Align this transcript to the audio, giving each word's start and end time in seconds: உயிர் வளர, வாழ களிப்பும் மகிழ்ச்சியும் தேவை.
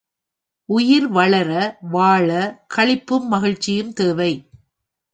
உயிர் 0.69 1.07
வளர, 1.07 1.77
வாழ 1.91 2.29
களிப்பும் 2.75 3.27
மகிழ்ச்சியும் 3.27 3.93
தேவை. 3.93 4.31